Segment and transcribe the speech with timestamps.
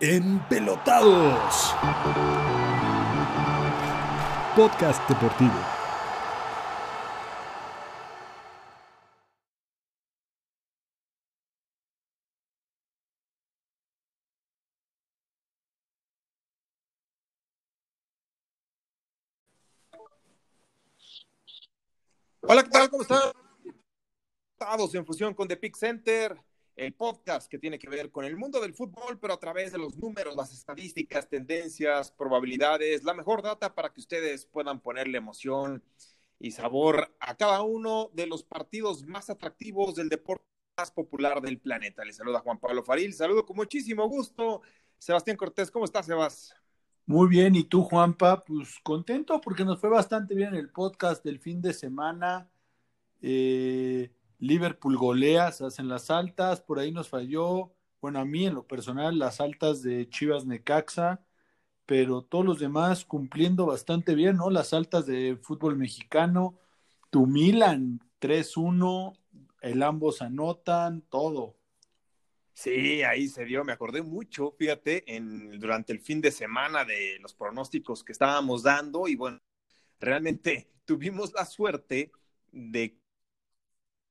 [0.00, 1.74] Empelotados.
[4.54, 5.50] Podcast deportivo.
[22.42, 22.88] Hola, ¿qué tal?
[22.88, 23.32] ¿Cómo están?
[24.52, 26.40] Estamos en fusión con The Pick Center,
[26.78, 29.78] el podcast que tiene que ver con el mundo del fútbol, pero a través de
[29.78, 35.82] los números, las estadísticas, tendencias, probabilidades, la mejor data para que ustedes puedan ponerle emoción
[36.38, 40.44] y sabor a cada uno de los partidos más atractivos del deporte
[40.78, 42.04] más popular del planeta.
[42.04, 44.62] Les saluda Juan Pablo Faril, saludo con muchísimo gusto.
[44.98, 46.54] Sebastián Cortés, ¿cómo estás, Sebas?
[47.06, 48.44] Muy bien, ¿y tú, Juanpa?
[48.44, 52.48] Pues contento porque nos fue bastante bien el podcast del fin de semana.
[53.20, 58.54] Eh, Liverpool golea, se hacen las altas, por ahí nos falló, bueno, a mí en
[58.54, 61.24] lo personal, las altas de Chivas Necaxa,
[61.86, 64.50] pero todos los demás cumpliendo bastante bien, ¿no?
[64.50, 66.58] Las altas de fútbol mexicano,
[67.10, 69.14] tu Milan 3-1,
[69.62, 71.56] el ambos anotan, todo.
[72.52, 77.18] Sí, ahí se dio, me acordé mucho, fíjate, en, durante el fin de semana de
[77.20, 79.40] los pronósticos que estábamos dando y bueno,
[80.00, 82.10] realmente tuvimos la suerte
[82.50, 82.97] de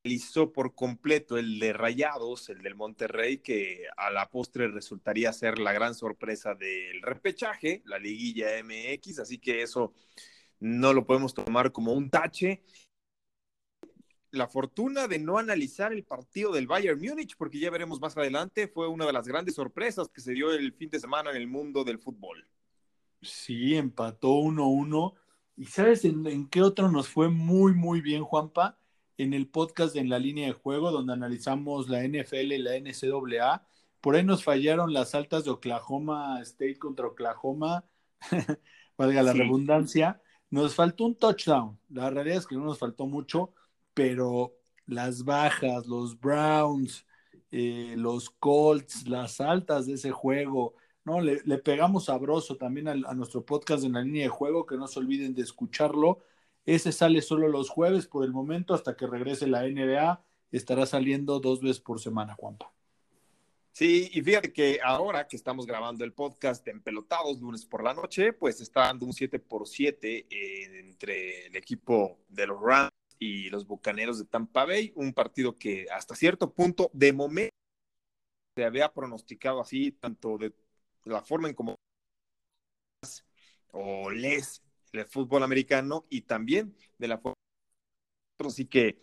[0.08, 5.60] realizó por completo el de Rayados, el del Monterrey, que a la postre resultaría ser
[5.60, 9.94] la gran sorpresa del repechaje, la liguilla MX, así que eso
[10.62, 12.64] no lo podemos tomar como un tache.
[14.32, 18.70] La fortuna de no analizar el partido del Bayern Múnich, porque ya veremos más adelante,
[18.70, 21.48] fue una de las grandes sorpresas que se dio el fin de semana en el
[21.48, 22.48] mundo del fútbol.
[23.22, 25.16] Sí, empató 1-1.
[25.58, 28.80] ¿Y sabes en, en qué otro nos fue muy, muy bien, Juanpa?
[29.18, 33.68] En el podcast en la línea de juego, donde analizamos la NFL y la NCAA.
[34.02, 37.84] Por ahí nos fallaron las altas de Oklahoma State contra Oklahoma,
[38.98, 39.40] valga la Sí.
[39.40, 40.22] redundancia.
[40.50, 41.80] Nos faltó un touchdown.
[41.90, 43.54] La realidad es que no nos faltó mucho,
[43.94, 44.54] pero
[44.86, 47.06] las bajas, los Browns,
[47.52, 51.20] eh, los Colts, las altas de ese juego, ¿no?
[51.22, 54.78] Le, le pegamos sabroso también al- a, nuestro podcast en la línea de juego, que
[54.78, 56.20] no se olviden de escucharlo.
[56.68, 60.22] Ese sale solo los jueves por el momento, hasta que regrese la NBA.
[60.52, 62.74] Estará saliendo dos veces por semana, Juanpa.
[63.72, 67.94] Sí, y fíjate que ahora que estamos grabando el podcast de Empelotados lunes por la
[67.94, 72.92] noche, pues está dando un 7 por 7 eh, entre el equipo de los Rams
[73.18, 77.56] y los Bucaneros de Tampa Bay, un partido que hasta cierto punto de momento
[78.58, 80.54] se había pronosticado así, tanto de
[81.06, 81.76] la forma en como
[83.72, 84.62] o les
[84.92, 87.36] el fútbol americano y también de la forma
[88.46, 89.00] así que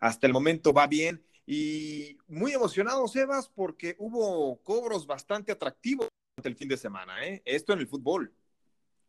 [0.00, 6.48] hasta el momento va bien y muy emocionado, Sebas, porque hubo cobros bastante atractivos durante
[6.50, 7.42] el fin de semana, ¿eh?
[7.44, 8.32] Esto en el fútbol.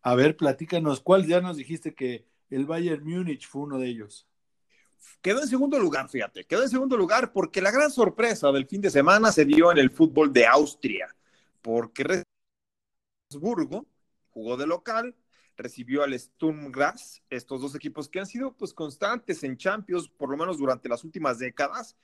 [0.02, 4.26] A ver, platícanos, ¿cuál ya nos dijiste que el Bayern Múnich fue uno de ellos?
[5.22, 8.82] Quedó en segundo lugar, fíjate, quedó en segundo lugar porque la gran sorpresa del fin
[8.82, 11.14] de semana se dio en el fútbol de Austria,
[11.62, 12.24] porque
[13.30, 13.86] Salzburgo
[14.30, 15.14] jugó de local,
[15.60, 20.30] recibió al Sturm Graz, estos dos equipos que han sido pues constantes en Champions, por
[20.30, 21.98] lo menos durante las últimas décadas,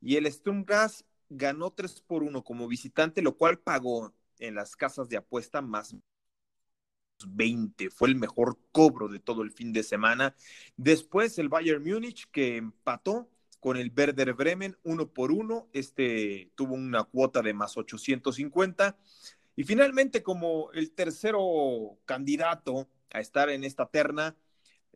[0.00, 4.76] y el Sturm Graz ganó 3 por 1 como visitante, lo cual pagó en las
[4.76, 5.96] casas de apuesta más
[7.26, 10.36] 20, fue el mejor cobro de todo el fin de semana.
[10.76, 16.74] Después el Bayern Múnich que empató con el Werder Bremen uno por uno, este tuvo
[16.74, 18.96] una cuota de más 850.
[19.56, 24.36] Y finalmente, como el tercero candidato a estar en esta terna,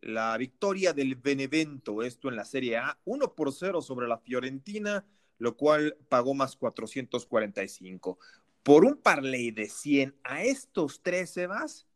[0.00, 5.06] la victoria del Benevento, esto en la Serie A, 1 por 0 sobre la Fiorentina,
[5.38, 8.18] lo cual pagó más 445.
[8.62, 11.86] Por un parlay de 100 a estos tres, Sebas,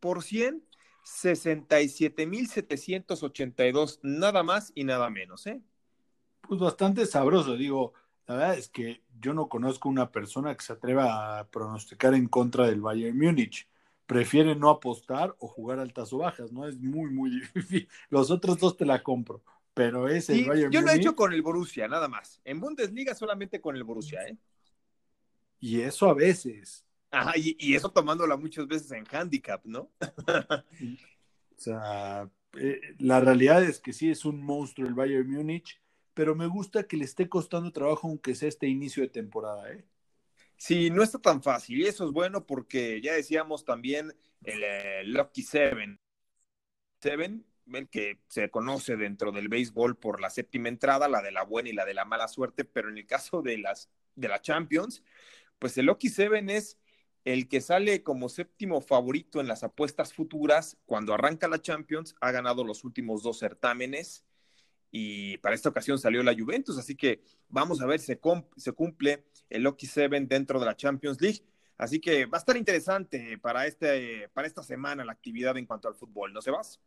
[0.00, 0.62] por 100,
[1.02, 5.62] 67,782, nada más y nada menos, ¿eh?
[6.42, 7.94] Pues bastante sabroso, digo,
[8.26, 12.26] la verdad es que yo no conozco una persona que se atreva a pronosticar en
[12.28, 13.68] contra del Bayern Múnich.
[14.06, 16.66] Prefiere no apostar o jugar altas o bajas, ¿no?
[16.68, 17.88] Es muy, muy difícil.
[18.10, 19.42] Los otros dos te la compro,
[19.74, 22.40] pero es el Sí, Bayern yo lo he hecho con el Borussia, nada más.
[22.44, 24.38] En Bundesliga solamente con el Borussia, ¿eh?
[25.60, 26.84] y eso a veces.
[27.10, 29.90] Ajá, y, y eso tomándola muchas veces en handicap, ¿no?
[31.56, 35.80] O sea, eh, la realidad es que sí es un monstruo el Bayern Múnich,
[36.14, 39.84] pero me gusta que le esté costando trabajo aunque sea este inicio de temporada, ¿eh?
[40.56, 41.78] Sí, no está tan fácil.
[41.80, 44.14] Y eso es bueno porque ya decíamos también
[44.44, 46.00] el eh, Lucky Seven.
[47.00, 51.44] Seven, el que se conoce dentro del béisbol por la séptima entrada, la de la
[51.44, 54.40] buena y la de la mala suerte, pero en el caso de las de la
[54.40, 55.02] Champions,
[55.58, 56.78] pues el Lucky Seven es
[57.24, 62.30] el que sale como séptimo favorito en las apuestas futuras cuando arranca la Champions ha
[62.30, 64.24] ganado los últimos dos certámenes
[64.90, 68.20] y para esta ocasión salió la Juventus, así que vamos a ver si se,
[68.56, 71.42] se cumple el Lucky Seven dentro de la Champions League.
[71.78, 75.88] Así que va a estar interesante para, este, para esta semana la actividad en cuanto
[75.88, 76.80] al fútbol, ¿no se vas?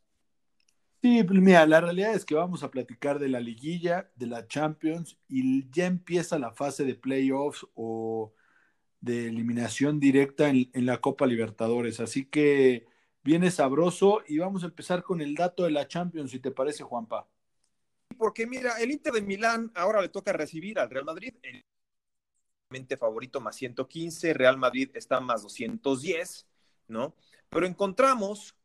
[1.02, 4.48] Sí, pues mira, la realidad es que vamos a platicar de la liguilla, de la
[4.48, 8.34] Champions y ya empieza la fase de playoffs o
[9.00, 12.02] de eliminación directa en, en, la Copa Libertadores.
[12.02, 12.86] Así que
[13.24, 16.84] viene sabroso y vamos a empezar con el dato de la Champions, si te parece,
[16.84, 17.30] Juanpa.
[18.18, 21.64] Porque mira, el Inter de Milán ahora le toca recibir al Real Madrid, el
[22.98, 26.46] favorito más 115, Real Madrid está más 210,
[26.88, 27.16] ¿no?
[27.50, 28.56] Pero encontramos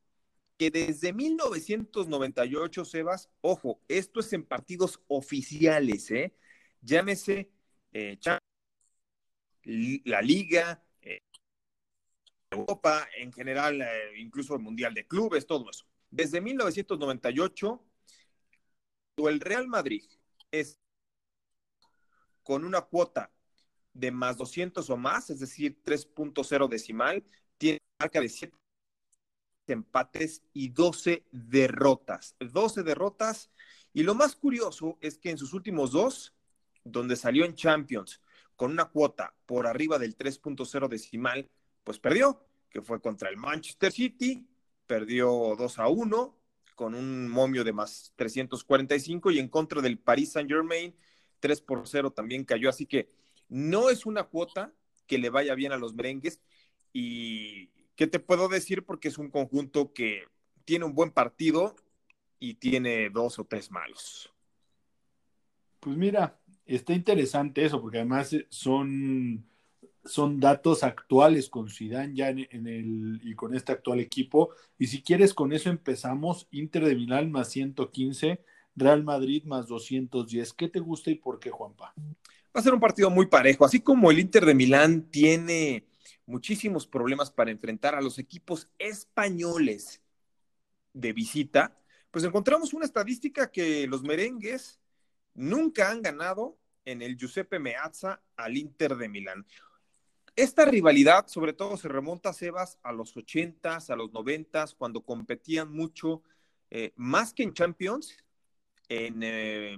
[0.58, 6.34] que desde 1998, Sebas, ojo, esto es en partidos oficiales, ¿eh?
[6.82, 7.50] Llámese
[7.92, 8.18] eh,
[9.64, 11.22] la Liga, eh,
[12.50, 15.86] Europa, en general, eh, incluso el Mundial de Clubes, todo eso.
[16.10, 17.82] Desde 1998,
[19.16, 20.04] el Real Madrid
[20.50, 20.78] es
[22.42, 23.32] con una cuota
[23.94, 27.24] de más 200 o más, es decir, 3.0 decimal,
[27.56, 28.54] tiene marca de 7
[29.68, 32.36] empates y 12 derrotas.
[32.40, 33.50] 12 derrotas.
[33.92, 36.34] Y lo más curioso es que en sus últimos dos,
[36.82, 38.20] donde salió en Champions
[38.56, 41.48] con una cuota por arriba del 3.0 decimal,
[41.82, 44.46] pues perdió, que fue contra el Manchester City,
[44.86, 46.38] perdió 2 a 1
[46.74, 50.94] con un momio de más 345 y en contra del Paris Saint Germain,
[51.40, 52.68] 3 por 0 también cayó.
[52.68, 53.08] Así que
[53.48, 54.72] no es una cuota
[55.06, 56.40] que le vaya bien a los merengues.
[56.92, 58.84] ¿Y qué te puedo decir?
[58.84, 60.24] Porque es un conjunto que
[60.64, 61.76] tiene un buen partido
[62.38, 64.32] y tiene dos o tres malos.
[65.80, 69.44] Pues mira, está interesante eso, porque además son,
[70.04, 74.50] son datos actuales con Zidane ya en, el y con este actual equipo.
[74.78, 76.48] Y si quieres, con eso empezamos.
[76.50, 78.42] Inter de Milán más 115,
[78.76, 80.52] Real Madrid más 210.
[80.54, 81.92] ¿Qué te gusta y por qué, Juanpa?
[82.54, 83.64] Va a ser un partido muy parejo.
[83.64, 85.86] Así como el Inter de Milán tiene
[86.26, 90.00] muchísimos problemas para enfrentar a los equipos españoles
[90.92, 91.76] de visita,
[92.10, 94.78] pues encontramos una estadística que los merengues
[95.34, 99.44] nunca han ganado en el Giuseppe Meazza al Inter de Milán.
[100.36, 105.72] Esta rivalidad, sobre todo, se remonta, Sebas, a los 80s, a los 90s, cuando competían
[105.72, 106.22] mucho,
[106.70, 108.16] eh, más que en Champions,
[108.88, 109.76] en, eh,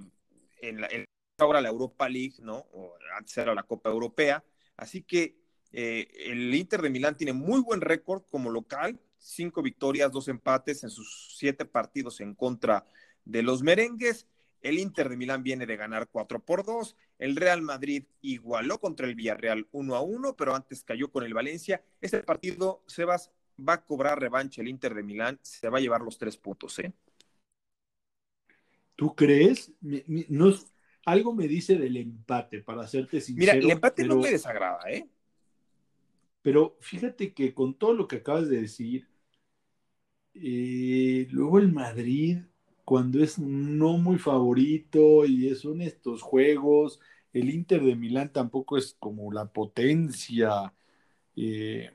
[0.61, 1.05] en, la, en
[1.37, 2.65] ahora la Europa League, ¿no?
[2.73, 4.43] O antes era la Copa Europea.
[4.75, 5.37] Así que
[5.71, 10.83] eh, el Inter de Milán tiene muy buen récord como local, cinco victorias, dos empates
[10.83, 12.85] en sus siete partidos en contra
[13.25, 14.27] de los merengues.
[14.61, 16.95] El Inter de Milán viene de ganar 4 por 2.
[17.19, 21.33] El Real Madrid igualó contra el Villarreal 1 a 1, pero antes cayó con el
[21.33, 21.83] Valencia.
[22.01, 25.39] Este partido, Sebas, va a cobrar revancha el Inter de Milán.
[25.43, 26.91] Se va a llevar los tres puntos, ¿eh?
[28.95, 29.71] ¿Tú crees?
[29.79, 30.51] No,
[31.07, 33.53] algo me dice del empate, para hacerte sincero.
[33.53, 35.07] Mira, el empate no me desagrada, ¿eh?
[36.41, 39.07] Pero fíjate que con todo lo que acabas de decir,
[40.33, 42.39] eh, luego el Madrid,
[42.83, 46.99] cuando es no muy favorito y son estos juegos,
[47.31, 50.73] el Inter de Milán tampoco es como la potencia.
[51.37, 51.89] Eh,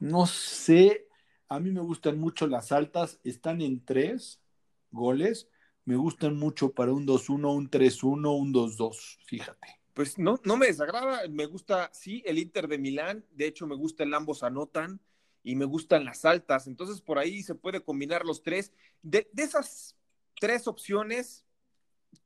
[0.00, 1.06] no sé,
[1.48, 4.42] a mí me gustan mucho las altas, están en tres
[4.90, 5.48] goles
[5.86, 9.80] me gustan mucho para un 2-1, un 3-1, un 2-2, fíjate.
[9.94, 13.76] Pues no, no me desagrada, me gusta, sí, el Inter de Milán, de hecho me
[13.76, 15.00] gusta el ambos anotan
[15.42, 18.72] y me gustan las altas, entonces por ahí se puede combinar los tres.
[19.00, 19.96] De, de esas
[20.40, 21.46] tres opciones,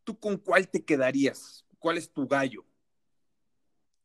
[0.04, 1.66] ¿tú con cuál te quedarías?
[1.78, 2.64] ¿Cuál es tu gallo?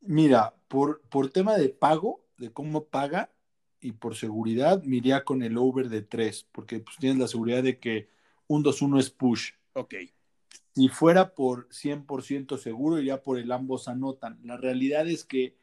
[0.02, 3.34] Mira, por, por tema de pago, de cómo paga
[3.80, 7.64] y por seguridad, me iría con el over de tres, porque pues tienes la seguridad
[7.64, 8.15] de que
[8.48, 9.52] un 2-1 es push.
[9.74, 9.96] Ok.
[10.74, 14.40] Si fuera por 100% seguro, iría por el ambos anotan.
[14.44, 15.56] La realidad es que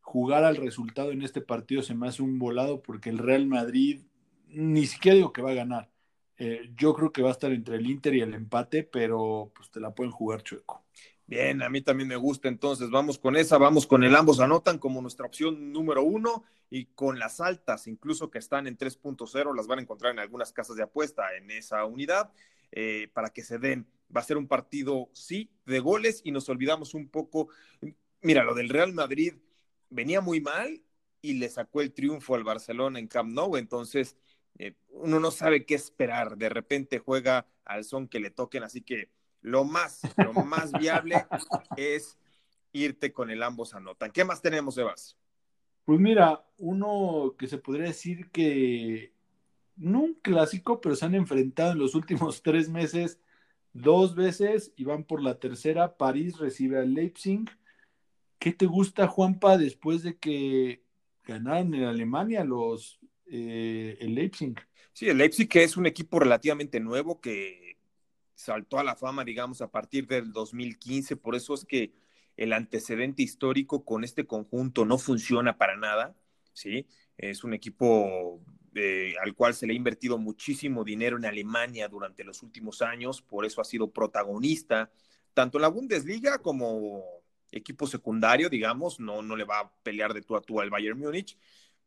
[0.00, 4.02] jugar al resultado en este partido se me hace un volado porque el Real Madrid,
[4.48, 5.90] ni siquiera digo que va a ganar.
[6.38, 9.70] Eh, yo creo que va a estar entre el Inter y el empate, pero pues
[9.70, 10.84] te la pueden jugar chueco.
[11.28, 14.78] Bien, a mí también me gusta, entonces vamos con esa, vamos con el ambos anotan
[14.78, 19.66] como nuestra opción número uno y con las altas, incluso que están en 3.0, las
[19.66, 22.30] van a encontrar en algunas casas de apuesta en esa unidad,
[22.70, 23.88] eh, para que se den.
[24.14, 27.48] Va a ser un partido, sí, de goles y nos olvidamos un poco,
[28.22, 29.34] mira, lo del Real Madrid
[29.90, 30.80] venía muy mal
[31.22, 34.16] y le sacó el triunfo al Barcelona en Camp Nou, entonces
[34.58, 38.80] eh, uno no sabe qué esperar, de repente juega al son que le toquen, así
[38.82, 39.10] que
[39.46, 41.24] lo más, lo más viable
[41.76, 42.18] es
[42.72, 44.10] irte con el ambos anotan.
[44.10, 45.16] ¿Qué más tenemos, Evas?
[45.84, 49.12] Pues mira, uno que se podría decir que
[49.76, 53.20] no un clásico, pero se han enfrentado en los últimos tres meses
[53.72, 55.96] dos veces y van por la tercera.
[55.96, 57.44] París recibe al Leipzig.
[58.40, 60.82] ¿Qué te gusta, Juanpa, después de que
[61.22, 64.56] ganaron en Alemania los eh, el Leipzig?
[64.92, 67.65] Sí, el Leipzig que es un equipo relativamente nuevo que
[68.36, 71.16] saltó a la fama, digamos, a partir del 2015.
[71.16, 71.92] Por eso es que
[72.36, 76.14] el antecedente histórico con este conjunto no funciona para nada.
[76.52, 76.86] ¿sí?
[77.18, 78.40] Es un equipo
[78.74, 83.22] eh, al cual se le ha invertido muchísimo dinero en Alemania durante los últimos años,
[83.22, 84.90] por eso ha sido protagonista
[85.36, 87.04] tanto en la Bundesliga como
[87.52, 90.98] equipo secundario, digamos, no, no le va a pelear de tú a tú al Bayern
[90.98, 91.36] Múnich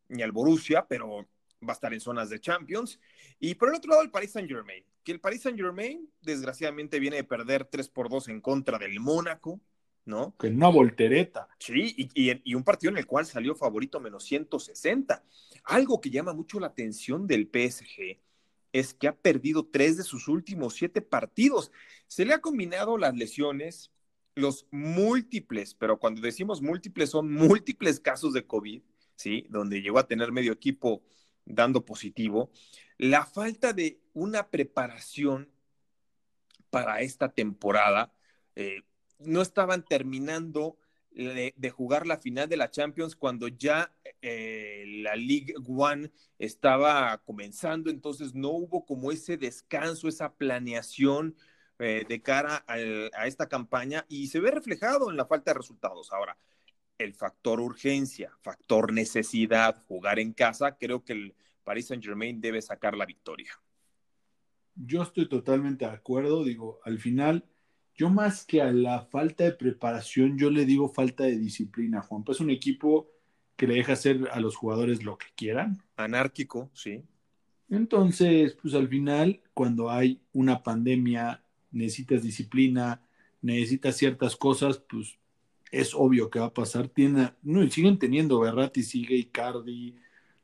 [0.07, 1.27] ni al Borussia, pero
[1.67, 2.99] va a estar en zonas de Champions.
[3.39, 6.99] Y por el otro lado, el Paris Saint Germain, que el Paris Saint Germain desgraciadamente
[6.99, 9.61] viene de perder 3 por 2 en contra del Mónaco,
[10.05, 10.35] ¿no?
[10.37, 11.47] Que una voltereta.
[11.59, 15.23] Sí, y, y, un partido en el cual salió favorito menos 160.
[15.65, 18.19] Algo que llama mucho la atención del PSG
[18.71, 21.71] es que ha perdido tres de sus últimos siete partidos.
[22.07, 23.91] Se le ha combinado las lesiones,
[24.35, 28.81] los múltiples, pero cuando decimos múltiples son múltiples casos de COVID,
[29.15, 29.45] ¿sí?
[29.49, 31.03] Donde llegó a tener medio equipo
[31.45, 32.51] dando positivo.
[32.97, 35.49] La falta de una preparación
[36.69, 38.13] para esta temporada.
[38.55, 38.81] Eh,
[39.19, 40.77] no estaban terminando
[41.11, 47.89] de, jugar la final de la Champions cuando ya eh, la League One estaba comenzando,
[47.89, 51.35] entonces no hubo como ese descanso, esa planeación
[51.79, 56.11] eh, de cara a esta campaña y se ve reflejado en la falta de resultados.
[56.11, 56.37] Ahora,
[56.97, 62.61] el factor urgencia, factor necesidad, jugar en casa, creo que el Paris Saint Germain debe
[62.61, 63.51] sacar la victoria.
[64.75, 67.45] Yo estoy totalmente de acuerdo, digo, al final
[67.99, 72.23] yo más que a la falta de preparación, yo le digo falta de disciplina, Juan.
[72.23, 73.11] Pues es un equipo
[73.57, 75.83] que le deja hacer a los jugadores lo que quieran.
[75.97, 77.03] Anárquico, sí.
[77.69, 83.05] Entonces, pues al final, cuando hay una pandemia, necesitas disciplina,
[83.41, 85.19] necesitas ciertas cosas, pues
[85.69, 86.87] es obvio que va a pasar.
[86.87, 89.97] Tiene, no, y siguen teniendo Berratti, sigue Icardi,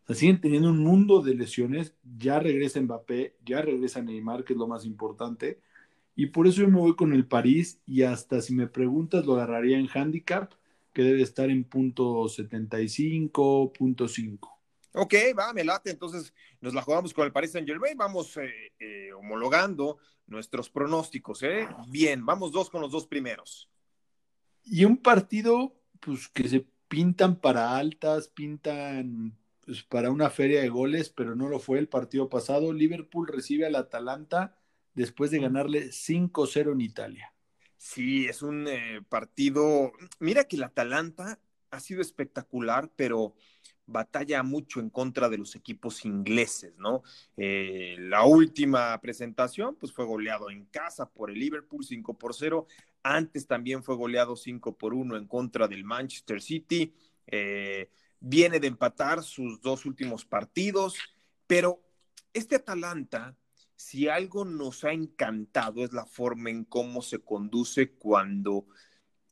[0.06, 1.96] o sea, siguen teniendo un mundo de lesiones.
[2.18, 5.60] Ya regresa Mbappé, ya regresa Neymar, que es lo más importante.
[6.16, 9.34] Y por eso yo me voy con el París y hasta si me preguntas lo
[9.34, 10.54] agarraría en handicap,
[10.94, 14.62] que debe estar en punto 75, punto 5.
[14.94, 15.90] Ok, va, me late.
[15.90, 17.98] Entonces nos la jugamos con el Paris Saint Germain.
[17.98, 19.98] Vamos eh, eh, homologando
[20.28, 21.42] nuestros pronósticos.
[21.42, 21.68] ¿eh?
[21.88, 23.70] Bien, vamos dos con los dos primeros.
[24.64, 29.36] Y un partido, pues que se pintan para altas, pintan
[29.66, 32.74] pues, para una feria de goles, pero no lo fue el partido pasado.
[32.74, 34.56] Liverpool recibe al Atalanta
[34.94, 37.34] después de ganarle 5-0 en Italia.
[37.78, 39.92] Sí, es un eh, partido.
[40.20, 41.40] Mira que el Atalanta
[41.72, 43.36] ha sido espectacular, pero
[43.88, 47.04] batalla mucho en contra de los equipos ingleses, ¿no?
[47.38, 52.68] Eh, la última presentación, pues fue goleado en casa por el Liverpool 5 por 0.
[53.04, 56.94] Antes también fue goleado 5 por 1 en contra del Manchester City.
[57.28, 57.90] Eh,
[58.28, 60.98] viene de empatar sus dos últimos partidos,
[61.46, 61.80] pero
[62.34, 63.38] este Atalanta
[63.76, 68.66] si algo nos ha encantado es la forma en cómo se conduce cuando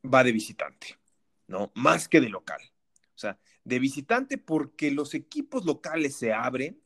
[0.03, 0.99] va de visitante,
[1.47, 1.71] ¿no?
[1.75, 2.61] Más que de local.
[3.15, 6.79] O sea, de visitante porque los equipos locales se abren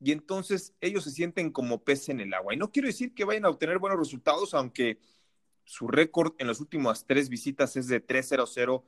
[0.00, 2.54] y entonces ellos se sienten como pez en el agua.
[2.54, 4.98] Y no quiero decir que vayan a obtener buenos resultados, aunque
[5.64, 8.82] su récord en las últimas tres visitas es de 3-0-0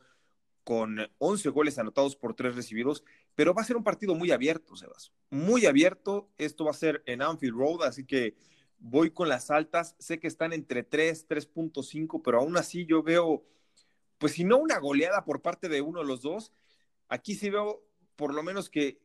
[0.64, 3.04] con 11 goles anotados por tres recibidos,
[3.34, 5.12] pero va a ser un partido muy abierto, Sebas.
[5.30, 6.30] Muy abierto.
[6.38, 8.34] Esto va a ser en Anfield Road, así que
[8.78, 9.94] voy con las altas.
[9.98, 13.44] Sé que están entre 3, 3.5, pero aún así yo veo,
[14.18, 16.52] pues si no una goleada por parte de uno de los dos,
[17.08, 17.84] aquí sí veo
[18.16, 18.98] por lo menos que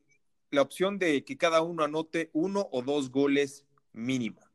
[0.52, 4.49] la opción de que cada uno anote uno o dos goles mínimo.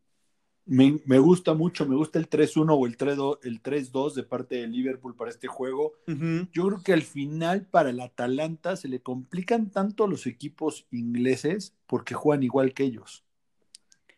[0.67, 5.31] Me, gusta mucho, me gusta el 3-1 o el 3-2 de parte de Liverpool para
[5.31, 5.93] este juego.
[6.07, 11.77] Yo creo que al final para el Atalanta se le complican tanto los equipos ingleses
[11.87, 13.25] porque juegan igual que ellos.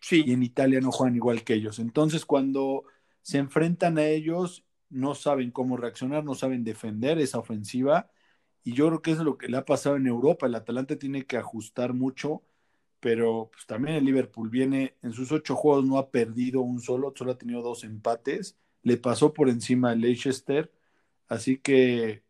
[0.01, 0.23] Sí.
[0.25, 1.81] Y en Italia no juegan igual que ellos.
[1.81, 2.85] Entonces cuando
[3.23, 8.09] se enfrentan a ellos no saben cómo reaccionar, no saben defender esa ofensiva.
[8.63, 10.47] Y yo creo que eso es lo que le ha pasado en Europa.
[10.47, 12.43] El Atalanta tiene que ajustar mucho
[13.07, 17.15] pero pues también el Liverpool viene, en sus ocho juegos no ha perdido un solo,
[17.15, 20.73] solo ha tenido dos empates, le pasó por encima al Leicester,
[21.29, 22.25] así que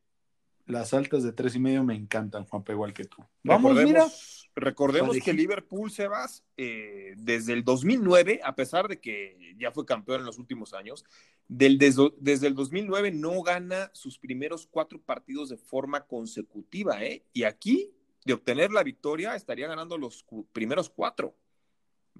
[0.67, 3.25] las altas de tres y medio me encantan, Juanpa, igual que tú.
[3.43, 4.07] Vamos, mira.
[4.55, 10.21] Recordemos que Liverpool, Sebas, eh, desde el 2009, a pesar de que ya fue campeón
[10.21, 11.07] en los últimos años,
[11.49, 17.25] del, desde, desde, el 2009 no gana sus primeros cuatro partidos de forma consecutiva, ¿eh?
[17.33, 17.96] Y aquí,
[18.27, 21.37] de obtener la victoria, estaría ganando los primeros cuatro.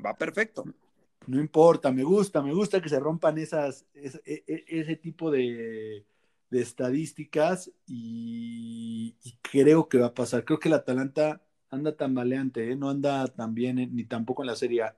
[0.03, 0.65] Va perfecto.
[1.27, 6.07] No importa, me gusta, me gusta que se rompan esas, ese, e, ese tipo de,
[6.51, 10.45] de estadísticas y, y, creo que va a pasar.
[10.45, 12.77] Creo que el Atalanta anda tan valiente, ¿eh?
[12.77, 14.97] no anda tan bien ni tampoco en la Serie A.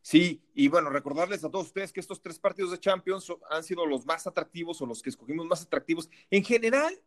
[0.00, 3.84] Sí, y bueno, recordarles a todos ustedes que estos tres partidos de Champions han sido
[3.84, 6.08] los más atractivos o los que escogimos más atractivos.
[6.30, 6.98] En general,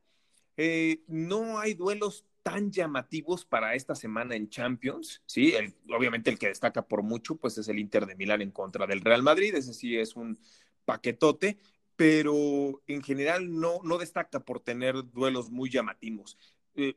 [0.57, 5.53] eh, no hay duelos tan llamativos para esta semana en Champions, ¿sí?
[5.89, 9.01] obviamente el que destaca por mucho, pues es el Inter de Milán en contra del
[9.01, 10.37] Real Madrid, ese sí es un
[10.85, 11.57] paquetote,
[11.95, 16.37] pero en general no, destaca por tener duelos muy llamativos.
[16.75, 16.95] Eh,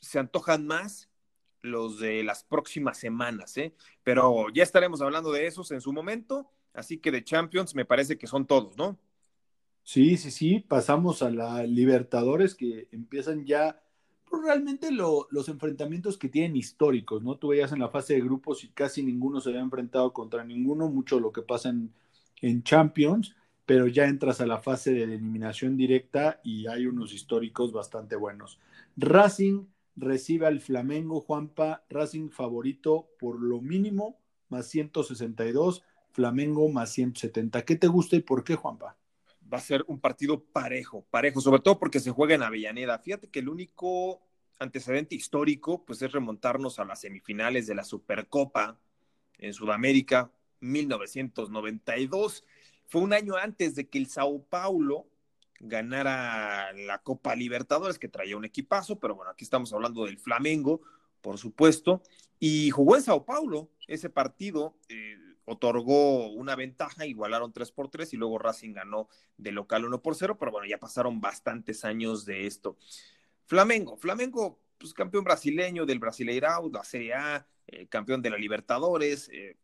[0.00, 1.10] se antojan más
[1.60, 3.74] los de las próximas semanas, ¿eh?
[4.02, 8.16] Pero ya estaremos hablando de esos en su momento, así que de Champions me parece
[8.16, 8.98] que son todos, ¿no?
[9.88, 13.80] Sí, sí, sí, pasamos a la Libertadores que empiezan ya
[14.28, 17.36] pues, realmente los enfrentamientos que tienen históricos, ¿no?
[17.38, 20.88] Tú veías en la fase de grupos y casi ninguno se había enfrentado contra ninguno,
[20.88, 21.94] mucho lo que pasa en,
[22.42, 27.72] en Champions, pero ya entras a la fase de eliminación directa y hay unos históricos
[27.72, 28.58] bastante buenos.
[28.96, 37.64] Racing recibe al Flamengo, Juanpa, Racing favorito por lo mínimo, más 162, Flamengo más 170.
[37.64, 38.96] ¿Qué te gusta y por qué, Juanpa?
[39.52, 42.98] Va a ser un partido parejo, parejo, sobre todo porque se juega en Avellaneda.
[42.98, 44.20] Fíjate que el único
[44.58, 48.78] antecedente histórico, pues es remontarnos a las semifinales de la Supercopa
[49.38, 52.44] en Sudamérica, 1992.
[52.86, 55.06] Fue un año antes de que el Sao Paulo
[55.60, 60.82] ganara la Copa Libertadores, que traía un equipazo, pero bueno, aquí estamos hablando del Flamengo,
[61.20, 62.02] por supuesto,
[62.38, 63.70] y jugó en Sao Paulo.
[63.86, 69.52] Ese partido eh, otorgó una ventaja, igualaron 3 por 3 y luego Racing ganó de
[69.52, 72.76] local 1 por 0, pero bueno, ya pasaron bastantes años de esto.
[73.46, 79.30] Flamengo, Flamengo, pues campeón brasileño del Brasileirao, la Serie A, eh, campeón de la Libertadores,
[79.32, 79.56] eh,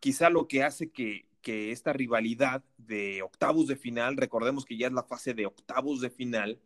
[0.00, 4.86] quizá lo que hace que que esta rivalidad de octavos de final, recordemos que ya
[4.86, 6.60] es la fase de octavos de final,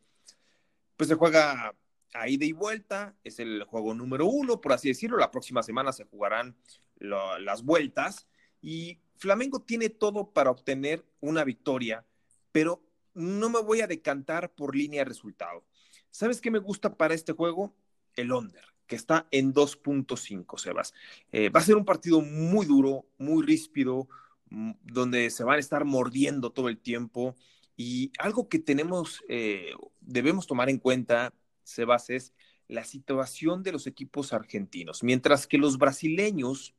[0.96, 1.74] pues se juega
[2.12, 5.92] a ida y vuelta, es el juego número uno, por así decirlo, la próxima semana
[5.92, 6.56] se jugarán
[6.98, 8.28] las vueltas
[8.64, 12.06] y Flamengo tiene todo para obtener una victoria,
[12.50, 15.64] pero no me voy a decantar por línea de resultado.
[16.10, 17.74] ¿Sabes qué me gusta para este juego?
[18.16, 20.94] El under, que está en 2.5, Sebas.
[21.30, 24.08] Eh, va a ser un partido muy duro, muy ríspido,
[24.48, 27.36] donde se van a estar mordiendo todo el tiempo.
[27.76, 32.32] Y algo que tenemos, eh, debemos tomar en cuenta, Sebas, es
[32.68, 35.02] la situación de los equipos argentinos.
[35.02, 36.74] Mientras que los brasileños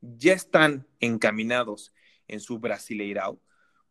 [0.00, 1.92] ya están encaminados
[2.28, 3.40] en su Brasileirao,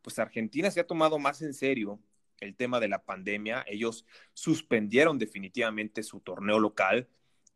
[0.01, 1.99] pues Argentina se ha tomado más en serio
[2.39, 3.63] el tema de la pandemia.
[3.67, 7.07] Ellos suspendieron definitivamente su torneo local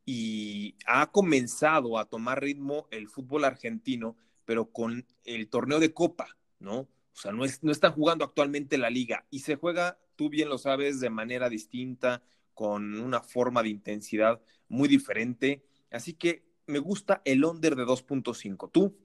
[0.06, 4.18] y ha comenzado a tomar ritmo el fútbol argentino
[4.50, 6.80] pero con el torneo de Copa, ¿no?
[6.80, 10.50] O sea, no, es, no están jugando actualmente la liga y se juega, tú bien
[10.50, 12.24] lo sabes, de manera distinta,
[12.56, 15.64] con una forma de intensidad muy diferente.
[15.92, 18.70] Así que me gusta el under de 2.5.
[18.72, 18.96] ¿Tú?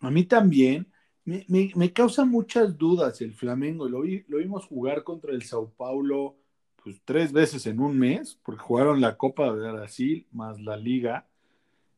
[0.00, 0.90] A mí también.
[1.24, 3.88] Me, me, causa muchas dudas el Flamengo.
[3.88, 6.36] Lo, lo vimos jugar contra el Sao Paulo
[6.82, 11.28] pues tres veces en un mes, porque jugaron la Copa de Brasil más la Liga,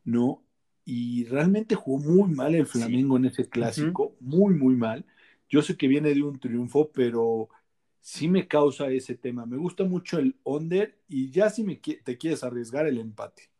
[0.02, 0.42] ¿no?
[0.84, 5.04] y realmente jugó muy mal el Flamengo en ese clásico, muy, muy mal.
[5.48, 7.48] Yo sé que viene de un triunfo, pero
[8.00, 9.46] sí me causa ese tema.
[9.46, 13.50] Me gusta mucho el under y ya si me, te quieres arriesgar el empate.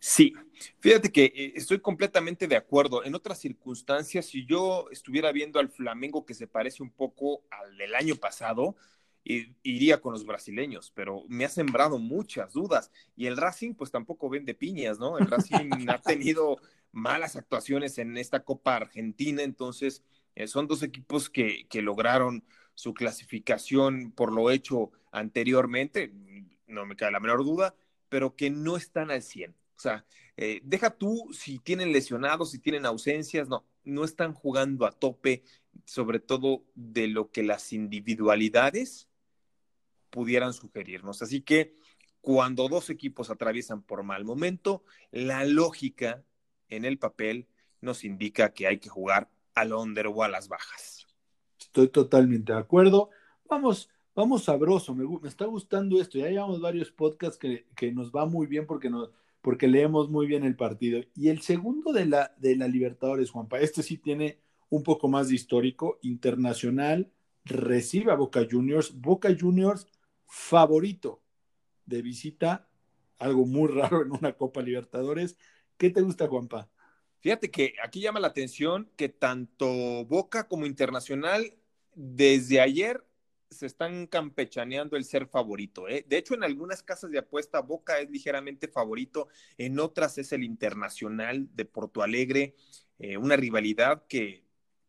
[0.00, 0.32] Sí,
[0.80, 3.04] fíjate que eh, estoy completamente de acuerdo.
[3.04, 7.76] En otras circunstancias, si yo estuviera viendo al Flamengo que se parece un poco al
[7.76, 8.76] del año pasado,
[9.24, 12.90] iría con los brasileños, pero me ha sembrado muchas dudas.
[13.16, 15.18] Y el Racing, pues tampoco vende piñas, ¿no?
[15.18, 16.58] El Racing ha tenido
[16.92, 20.02] malas actuaciones en esta Copa Argentina, entonces
[20.34, 26.12] eh, son dos equipos que, lograron su clasificación por lo hecho anteriormente,
[26.66, 27.74] no me cae la menor duda,
[28.08, 29.54] pero que no están al 100.
[29.80, 30.04] O sea,
[30.36, 35.42] eh, deja tú si tienen lesionados, si tienen ausencias, no, no están jugando a tope,
[35.86, 39.08] sobre todo de lo que las individualidades
[40.10, 41.22] pudieran sugerirnos.
[41.22, 41.74] Así que
[42.20, 46.22] cuando dos equipos atraviesan por mal momento, la lógica
[46.68, 47.48] en el papel
[47.80, 51.06] nos indica que hay que jugar al under o a las bajas.
[51.58, 53.08] Estoy totalmente de acuerdo.
[53.48, 56.18] Vamos, vamos sabroso, me, está gustando esto.
[56.18, 60.44] Ya llevamos varios podcasts que, nos va muy bien porque nos, porque leemos muy bien
[60.44, 61.00] el partido.
[61.14, 65.28] Y el segundo de la, de la Libertadores, Juanpa, este sí tiene un poco más
[65.28, 67.10] de histórico, internacional,
[67.44, 69.86] recibe a Boca Juniors, Boca Juniors
[70.26, 71.22] favorito
[71.86, 72.68] de visita,
[73.18, 75.36] algo muy raro en una Copa Libertadores.
[75.76, 76.68] ¿Qué te gusta, Juanpa?
[77.20, 81.54] Fíjate que aquí llama la atención que tanto Boca como Internacional
[81.94, 83.04] desde ayer
[83.50, 85.88] se están campechaneando el ser favorito.
[85.88, 86.04] ¿eh?
[86.08, 90.44] De hecho, en algunas casas de apuesta, Boca es ligeramente favorito, en otras es el
[90.44, 92.54] Internacional de Porto Alegre,
[92.98, 94.44] eh, una rivalidad que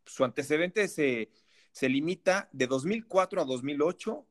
[0.05, 1.31] su antecedente se,
[1.71, 4.27] se, limita de 2004 a 2008,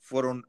[0.00, 0.48] fueron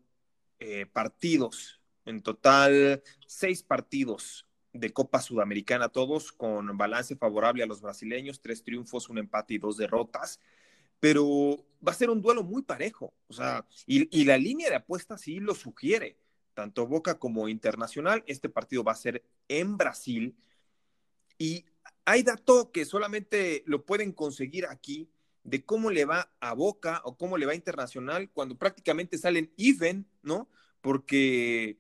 [0.60, 7.82] eh, partidos, en total seis partidos de Copa Sudamericana, todos con balance favorable a los
[7.82, 10.40] brasileños, tres triunfos, un empate y dos derrotas
[11.00, 13.14] pero va a ser un duelo muy parejo.
[13.28, 16.18] O sea, y, la línea de apuestas sí lo sugiere,
[16.54, 18.24] tanto Boca como Internacional.
[18.28, 20.36] Este partido va a ser en Brasil.
[21.38, 21.66] Y
[22.06, 25.10] hay dato que solamente lo pueden conseguir aquí
[25.44, 29.52] de cómo le va a Boca o cómo le va a Internacional cuando prácticamente salen
[29.58, 30.50] even, ¿no?
[30.82, 31.80] Porque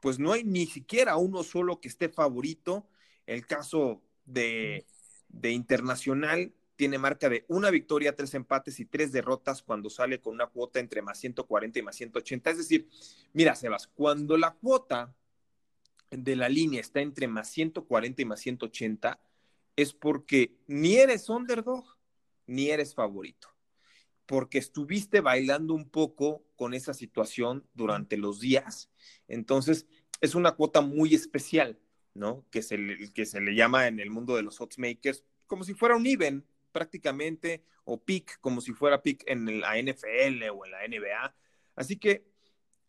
[0.00, 2.86] pues no hay ni siquiera uno solo que esté favorito.
[3.26, 4.86] El caso de,
[5.28, 10.34] de Internacional tiene marca de una victoria, tres empates y tres derrotas cuando sale con
[10.34, 12.50] una cuota entre más 140 y más 180.
[12.50, 12.88] Es decir,
[13.32, 15.12] mira, Sebas, cuando la cuota
[16.08, 19.20] de la línea está entre más 140 y más 180,
[19.74, 21.84] es porque ni eres underdog
[22.46, 23.48] ni eres favorito,
[24.24, 28.88] porque estuviste bailando un poco con esa situación durante los días.
[29.26, 29.88] Entonces,
[30.20, 31.80] es una cuota muy especial,
[32.14, 32.46] ¿no?
[32.52, 35.74] Que se le, que se le llama en el mundo de los makers como si
[35.74, 36.44] fuera un even,
[36.78, 41.34] prácticamente, o pick, como si fuera pick en la NFL o en la NBA.
[41.74, 42.24] Así que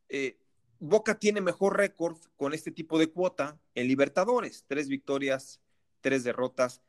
[0.09, 0.37] eh,
[0.77, 5.59] Boca tiene mejor récord con este tipo de cuota en Libertadores, tres victorias,
[6.01, 6.83] tres derrotas,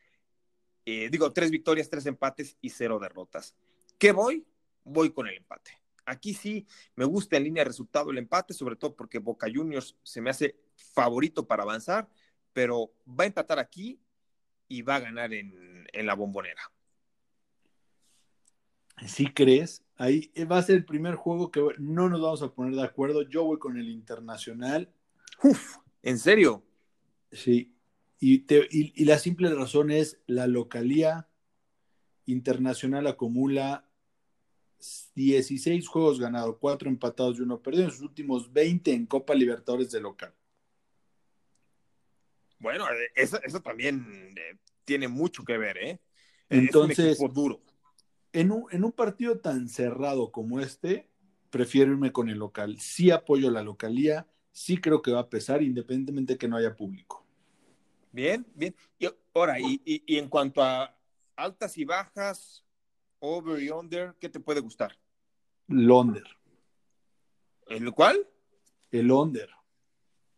[0.84, 3.56] eh, digo, tres victorias, tres empates y cero derrotas.
[3.96, 4.46] ¿Qué voy?
[4.84, 5.80] Voy con el empate.
[6.04, 9.96] Aquí sí me gusta en línea de resultado el empate, sobre todo porque Boca Juniors
[10.02, 12.10] se me hace favorito para avanzar,
[12.52, 13.98] pero va a empatar aquí
[14.68, 16.60] y va a ganar en, en la bombonera.
[19.06, 22.74] Si crees, ahí va a ser el primer juego que no nos vamos a poner
[22.74, 23.22] de acuerdo.
[23.22, 24.92] Yo voy con el internacional.
[25.42, 26.62] Uf, ¿en serio?
[27.32, 27.74] Sí.
[28.18, 31.28] Y, y, la simple razón es la localía
[32.26, 33.88] internacional acumula
[35.14, 39.90] 16 juegos ganados, 4 empatados y 1 perdido en sus últimos 20 en Copa Libertadores
[39.90, 40.34] de local.
[42.58, 46.00] Bueno, eh, eso, también eh, tiene mucho que ver, ¿eh?
[46.50, 47.62] Entonces, es un duro
[48.32, 51.08] en un, partido tan cerrado como este,
[51.50, 52.78] prefiero irme con el local.
[52.78, 56.76] Sí apoyo la localía, sí creo que va a pesar, independientemente de que no haya
[56.76, 57.26] público.
[58.12, 58.74] Bien, bien.
[58.98, 60.96] Y ahora, y, en cuanto a
[61.36, 62.64] altas y bajas,
[63.18, 64.96] over y under, ¿qué te puede gustar?
[65.68, 66.24] El under.
[67.66, 68.28] ¿El cuál?
[68.90, 69.48] El under.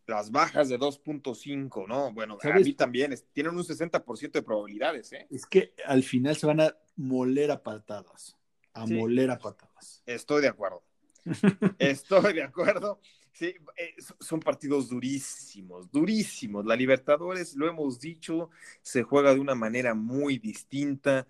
[0.05, 2.11] Las bajas de 2.5, ¿no?
[2.11, 5.27] Bueno, a mí también tienen un 60% de probabilidades, ¿eh?
[5.29, 8.37] Es que al final se van a moler a patadas.
[8.73, 10.03] A moler a patadas.
[10.05, 10.83] Estoy de acuerdo.
[11.79, 12.99] Estoy de acuerdo.
[13.31, 16.65] Sí, eh, son partidos durísimos, durísimos.
[16.65, 18.49] La Libertadores, lo hemos dicho,
[18.81, 21.27] se juega de una manera muy distinta.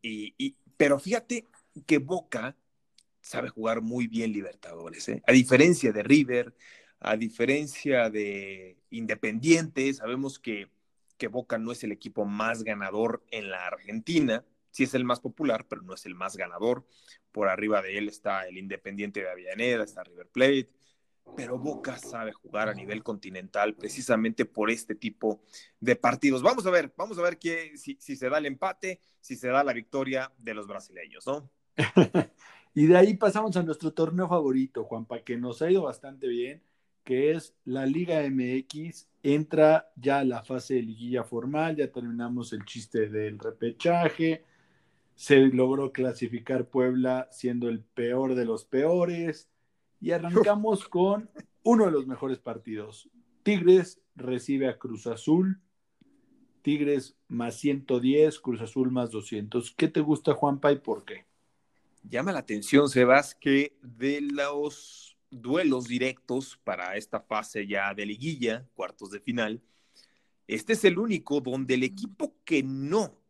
[0.00, 1.48] Y, pero fíjate
[1.86, 2.56] que Boca
[3.20, 5.08] sabe jugar muy bien Libertadores.
[5.08, 5.22] ¿eh?
[5.26, 6.54] A diferencia de River,
[7.00, 10.68] a diferencia de Independiente, sabemos que,
[11.18, 15.20] que Boca no es el equipo más ganador en la Argentina sí es el más
[15.20, 16.84] popular, pero no es el más ganador.
[17.30, 20.70] Por arriba de él está el Independiente de Avellaneda, está River Plate,
[21.36, 25.42] pero Boca sabe jugar a nivel continental precisamente por este tipo
[25.80, 26.42] de partidos.
[26.42, 29.48] Vamos a ver, vamos a ver qué, si, si se da el empate, si se
[29.48, 31.48] da la victoria de los brasileños, ¿no?
[32.74, 36.62] y de ahí pasamos a nuestro torneo favorito, Juanpa, que nos ha ido bastante bien,
[37.04, 39.08] que es la Liga MX.
[39.22, 44.44] Entra ya la fase de liguilla formal, ya terminamos el chiste del repechaje,
[45.22, 49.48] se logró clasificar Puebla siendo el peor de los peores
[50.00, 51.30] y arrancamos con
[51.62, 53.08] uno de los mejores partidos.
[53.44, 55.60] Tigres recibe a Cruz Azul.
[56.62, 59.72] Tigres más 110, Cruz Azul más 200.
[59.76, 61.24] ¿Qué te gusta, Juanpa, y por qué?
[62.02, 68.66] Llama la atención, Sebas, que de los duelos directos para esta fase ya de liguilla,
[68.74, 69.62] cuartos de final,
[70.48, 73.21] este es el único donde el equipo que no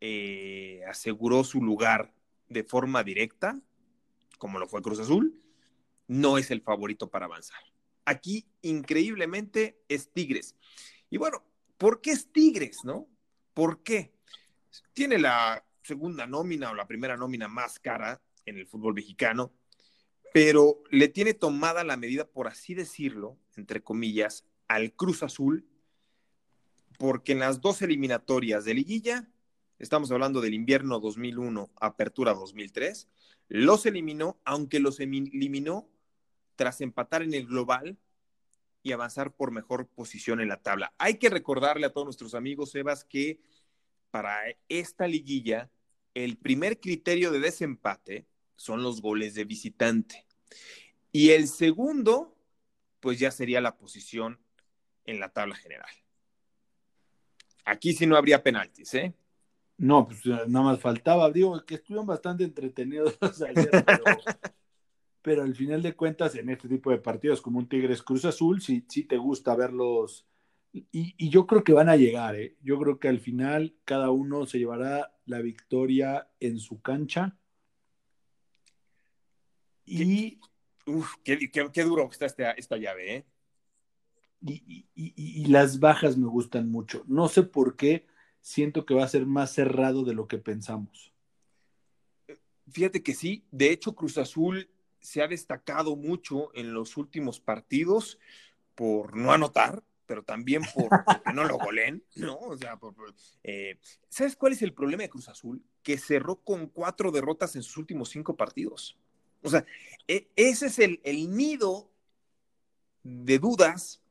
[0.00, 2.14] eh, aseguró su lugar
[2.48, 3.60] de forma directa,
[4.38, 5.40] como lo fue Cruz Azul,
[6.08, 7.60] no es el favorito para avanzar.
[8.04, 10.56] Aquí, increíblemente, es Tigres.
[11.10, 11.44] Y bueno,
[11.76, 13.08] ¿por qué es Tigres, no?
[13.54, 14.12] ¿Por qué?
[14.92, 19.52] Tiene la segunda nómina o la primera nómina más cara en el fútbol mexicano,
[20.32, 25.66] pero le tiene tomada la medida, por así decirlo, entre comillas, al Cruz Azul,
[26.98, 29.28] porque en las dos eliminatorias de liguilla,
[29.80, 33.08] estamos hablando del invierno 2001, apertura 2003,
[33.48, 35.88] los eliminó, aunque los eliminó
[36.54, 37.98] tras empatar en el global
[38.82, 40.92] y avanzar por mejor posición en la tabla.
[40.98, 43.40] Hay que recordarle a todos nuestros amigos, Sebas, que
[44.10, 44.38] para
[44.68, 45.70] esta liguilla,
[46.14, 50.26] el primer criterio de desempate son los goles de visitante.
[51.10, 52.36] Y el segundo,
[53.00, 54.38] pues ya sería la posición
[55.06, 55.90] en la tabla general.
[57.64, 59.14] Aquí sí no habría penaltis, ¿eh?
[59.80, 61.30] No, pues nada más faltaba.
[61.30, 63.16] Digo que estuvieron bastante entretenidos
[63.48, 64.04] ayer, pero,
[65.22, 68.60] pero, al final de cuentas, en este tipo de partidos como un Tigres Cruz Azul,
[68.60, 70.26] sí, sí te gusta verlos.
[70.70, 72.58] Y, y yo creo que van a llegar, ¿eh?
[72.60, 77.38] Yo creo que al final cada uno se llevará la victoria en su cancha.
[79.86, 80.40] Y.
[80.84, 83.26] Uf, qué, qué, duro está esta, esta llave, ¿eh?
[84.42, 87.02] Y, y, y, las bajas me gustan mucho.
[87.06, 88.09] No sé por qué
[88.40, 91.12] siento que va a ser más cerrado de lo que pensamos.
[92.70, 98.18] Fíjate que sí, de hecho Cruz Azul se ha destacado mucho en los últimos partidos
[98.74, 100.88] por no anotar, pero también por
[101.24, 102.38] que no lo golen, ¿no?
[102.38, 102.78] O sea,
[103.42, 105.62] eh, ¿sabes cuál es el problema de Cruz Azul?
[105.82, 108.96] Que cerró con cuatro derrotas en sus últimos cinco partidos.
[109.42, 109.64] O sea,
[110.06, 111.90] e, ese es el, el nido
[113.02, 114.02] de dudas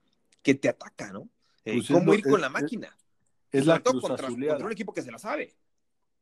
[0.41, 1.29] que te ataca, ¿no?
[1.65, 2.95] Eh, pues ¿Cómo ir con la máquina?
[3.51, 5.55] Es, la cruz contra, contra, un equipo que se la sabe.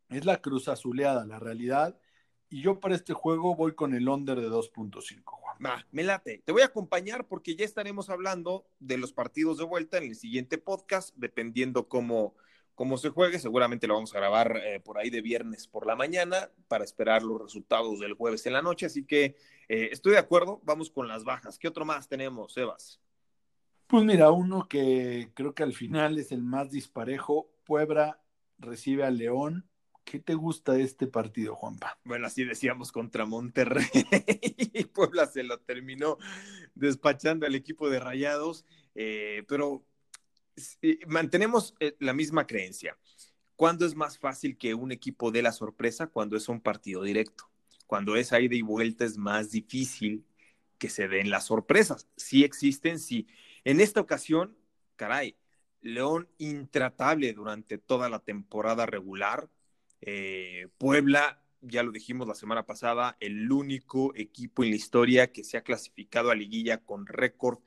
[0.09, 1.99] Es la cruz azuleada, la realidad.
[2.49, 5.57] Y yo para este juego voy con el under de 2.5, Juan.
[5.63, 6.41] Va, me late.
[6.45, 10.15] Te voy a acompañar porque ya estaremos hablando de los partidos de vuelta en el
[10.15, 12.35] siguiente podcast, dependiendo cómo,
[12.73, 13.39] cómo se juegue.
[13.39, 17.23] Seguramente lo vamos a grabar eh, por ahí de viernes por la mañana para esperar
[17.23, 18.85] los resultados del jueves en la noche.
[18.85, 19.35] Así que
[19.67, 20.61] eh, estoy de acuerdo.
[20.63, 21.59] Vamos con las bajas.
[21.59, 23.01] ¿Qué otro más tenemos, Sebas?
[23.87, 27.49] Pues mira, uno que creo que al final es el más disparejo.
[27.63, 28.21] Puebla
[28.59, 29.69] recibe a León.
[30.03, 31.97] ¿Qué te gusta de este partido, Juanpa?
[32.03, 33.85] Bueno, así decíamos contra Monterrey.
[34.73, 36.17] y Puebla se lo terminó
[36.75, 38.65] despachando al equipo de Rayados.
[38.93, 39.85] Eh, pero
[41.07, 42.97] mantenemos eh, la misma creencia.
[43.55, 46.07] ¿Cuándo es más fácil que un equipo dé la sorpresa?
[46.07, 47.49] Cuando es un partido directo.
[47.85, 50.25] Cuando es ida y vuelta es más difícil
[50.77, 52.07] que se den las sorpresas.
[52.17, 53.27] Sí existen, sí.
[53.67, 54.57] En esta ocasión,
[54.95, 55.35] caray,
[55.81, 59.49] León intratable durante toda la temporada regular.
[59.99, 65.43] Eh, Puebla, ya lo dijimos la semana pasada, el único equipo en la historia que
[65.43, 67.59] se ha clasificado a liguilla con récord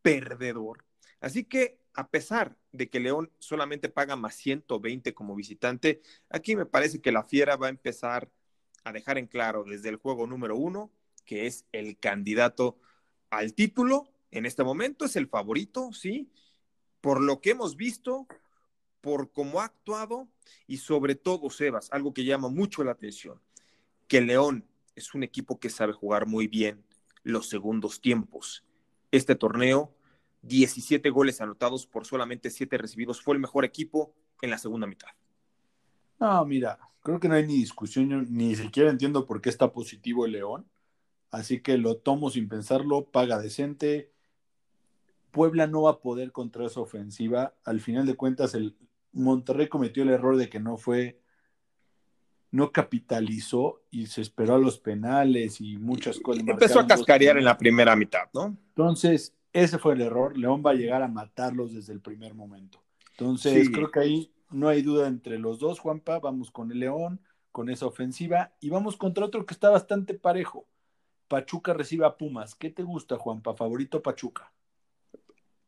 [0.00, 0.84] perdedor.
[1.18, 6.66] Así que a pesar de que León solamente paga más 120 como visitante, aquí me
[6.66, 8.30] parece que la Fiera va a empezar
[8.84, 10.92] a dejar en claro desde el juego número uno
[11.24, 12.78] que es el candidato
[13.28, 16.30] al título en este momento es el favorito, ¿sí?
[17.00, 18.26] Por lo que hemos visto,
[19.00, 20.28] por cómo ha actuado
[20.66, 23.40] y sobre todo, Sebas, algo que llama mucho la atención,
[24.06, 26.84] que León es un equipo que sabe jugar muy bien
[27.22, 28.64] los segundos tiempos.
[29.10, 29.94] Este torneo,
[30.42, 35.08] 17 goles anotados por solamente 7 recibidos, fue el mejor equipo en la segunda mitad.
[36.20, 40.26] No, mira, creo que no hay ni discusión, ni siquiera entiendo por qué está positivo
[40.26, 40.68] el León.
[41.30, 44.12] Así que lo tomo sin pensarlo, paga decente,
[45.38, 47.54] Puebla no va a poder contra esa ofensiva.
[47.64, 48.76] Al final de cuentas, el
[49.12, 51.20] Monterrey cometió el error de que no fue,
[52.50, 56.42] no capitalizó y se esperó a los penales y muchas cosas.
[56.44, 58.56] Empezó a cascarear en la primera mitad, ¿no?
[58.70, 60.36] Entonces, ese fue el error.
[60.36, 62.82] León va a llegar a matarlos desde el primer momento.
[63.12, 66.18] Entonces, creo que ahí no hay duda entre los dos, Juanpa.
[66.18, 67.20] Vamos con el León,
[67.52, 70.66] con esa ofensiva, y vamos contra otro que está bastante parejo.
[71.28, 72.56] Pachuca recibe a Pumas.
[72.56, 73.54] ¿Qué te gusta, Juanpa?
[73.54, 74.52] Favorito Pachuca.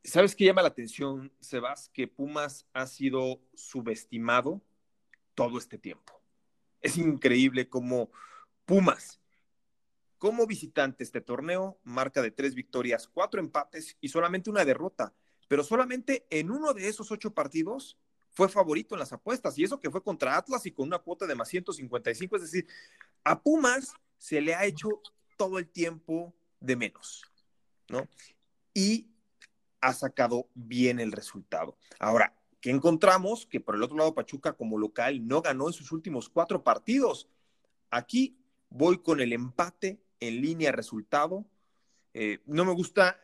[0.02, 1.90] ¿Sabes qué llama la atención, Sebas?
[1.90, 4.62] Que Pumas ha sido subestimado
[5.34, 6.20] todo este tiempo.
[6.80, 8.10] Es increíble cómo
[8.64, 9.20] Pumas,
[10.16, 15.14] como visitante este torneo, marca de tres victorias, cuatro empates y solamente una derrota.
[15.48, 17.98] Pero solamente en uno de esos ocho partidos
[18.30, 19.58] fue favorito en las apuestas.
[19.58, 22.36] Y eso que fue contra Atlas y con una cuota de más 155.
[22.36, 22.66] Es decir,
[23.24, 24.88] a Pumas se le ha hecho
[25.36, 27.24] todo el tiempo de menos,
[27.88, 28.08] ¿no?
[28.72, 29.10] Y
[29.81, 31.77] ha sacado bien el resultado.
[31.99, 33.47] Ahora, ¿qué encontramos?
[33.47, 37.29] Que por el otro lado Pachuca como local no ganó en sus últimos cuatro partidos.
[37.90, 38.37] Aquí
[38.69, 41.45] voy con el empate en línea resultado.
[42.14, 43.19] Eh, no me gusta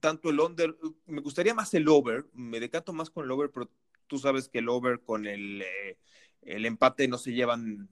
[0.00, 3.70] tanto el under, me gustaría más el over, me decanto más con el over, pero
[4.06, 5.98] tú sabes que el over con el, eh,
[6.42, 7.88] el empate no se llevan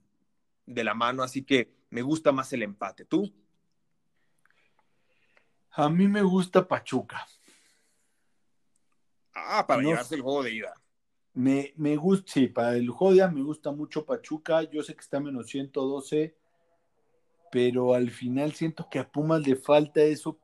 [0.65, 3.05] de la mano, así que me gusta más el empate.
[3.05, 3.33] ¿Tú?
[5.71, 7.25] A mí me gusta Pachuca.
[9.47, 10.73] Ah, para No llevarse el juego de ida.
[11.33, 14.63] Me, me gusta, sí, para el Jodia me gusta mucho Pachuca.
[14.63, 16.35] Yo sé que está menos 112,
[17.51, 20.37] pero al final siento que a Pumas le falta eso.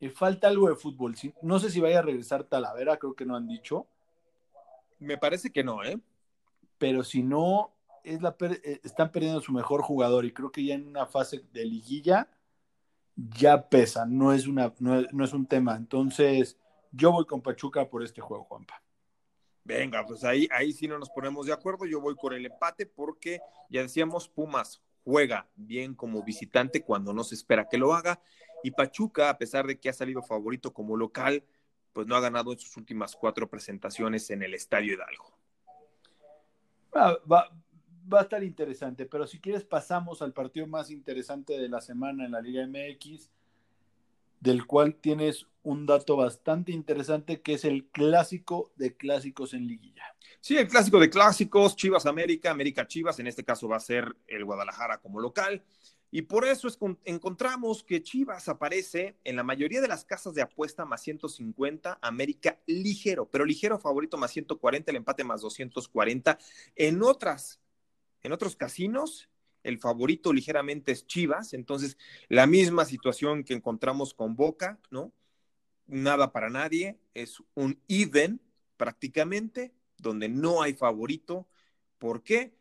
[0.00, 1.14] Le falta algo de fútbol.
[1.42, 3.86] No sé si vaya a regresar Talavera, creo que no han dicho.
[4.98, 5.98] Me parece que no, ¿eh?
[6.78, 7.72] Pero si no,
[8.04, 11.06] es la per- eh, están perdiendo su mejor jugador y creo que ya en una
[11.06, 12.28] fase de liguilla
[13.16, 15.76] ya pesa, no es, una, no no es un tema.
[15.76, 16.56] Entonces,
[16.98, 18.82] yo voy con Pachuca por este juego, Juanpa.
[19.64, 21.86] Venga, pues ahí, ahí sí no nos ponemos de acuerdo.
[21.86, 27.22] Yo voy con el empate porque ya decíamos, Pumas juega bien como visitante cuando no
[27.22, 28.20] se espera que lo haga.
[28.64, 31.44] Y Pachuca, a pesar de que ha salido favorito como local,
[31.92, 35.36] pues no ha ganado en sus últimas cuatro presentaciones en el Estadio Hidalgo.
[36.96, 37.50] Va, va-
[38.12, 42.24] va a estar interesante, pero si quieres pasamos al partido más interesante de la semana
[42.24, 43.30] en la Liga MX,
[44.40, 50.04] del cual tienes un dato bastante interesante que es el clásico de clásicos en liguilla.
[50.40, 54.16] Sí, el clásico de clásicos, Chivas América, América Chivas, en este caso va a ser
[54.26, 55.62] el Guadalajara como local.
[56.10, 60.32] Y por eso es con- encontramos que Chivas aparece en la mayoría de las casas
[60.32, 66.38] de apuesta más 150, América ligero, pero ligero favorito más 140, el empate más 240.
[66.76, 67.60] En otras,
[68.22, 69.28] en otros casinos,
[69.68, 75.12] el favorito ligeramente es Chivas, entonces la misma situación que encontramos con Boca, ¿no?
[75.86, 78.40] Nada para nadie, es un even
[78.76, 81.48] prácticamente, donde no hay favorito.
[81.98, 82.54] ¿Por qué?